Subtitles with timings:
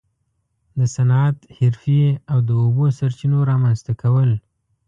[0.77, 4.31] د صنعت، حرفې او د اوبو سرچینو رامنځته کول.